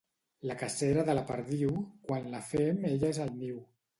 [0.51, 1.75] La cacera de la perdiu,
[2.09, 3.63] quan la fem ella és al niu.